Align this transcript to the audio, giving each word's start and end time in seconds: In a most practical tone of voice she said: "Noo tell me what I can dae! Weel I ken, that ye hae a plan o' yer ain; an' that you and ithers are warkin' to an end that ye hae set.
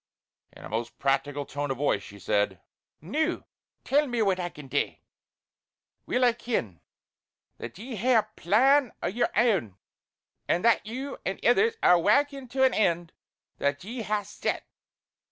In 0.53 0.65
a 0.65 0.69
most 0.69 0.97
practical 0.97 1.45
tone 1.45 1.69
of 1.69 1.77
voice 1.77 2.01
she 2.01 2.17
said: 2.17 2.59
"Noo 3.01 3.43
tell 3.83 4.07
me 4.07 4.23
what 4.23 4.39
I 4.39 4.49
can 4.49 4.67
dae! 4.67 4.99
Weel 6.07 6.25
I 6.25 6.33
ken, 6.33 6.81
that 7.59 7.77
ye 7.77 7.97
hae 7.97 8.15
a 8.15 8.23
plan 8.35 8.93
o' 9.03 9.07
yer 9.07 9.29
ain; 9.35 9.77
an' 10.47 10.63
that 10.63 10.87
you 10.87 11.19
and 11.23 11.39
ithers 11.45 11.75
are 11.83 11.99
warkin' 11.99 12.47
to 12.49 12.63
an 12.63 12.73
end 12.73 13.13
that 13.59 13.83
ye 13.83 14.01
hae 14.01 14.23
set. 14.23 14.65